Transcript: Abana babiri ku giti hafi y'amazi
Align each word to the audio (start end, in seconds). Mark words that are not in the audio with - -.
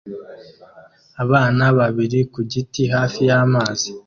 Abana 1.23 1.63
babiri 1.77 2.19
ku 2.31 2.39
giti 2.51 2.83
hafi 2.95 3.19
y'amazi 3.29 3.89